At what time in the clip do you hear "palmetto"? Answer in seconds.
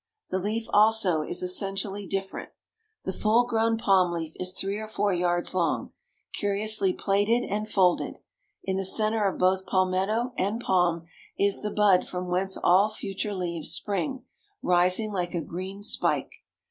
9.67-10.33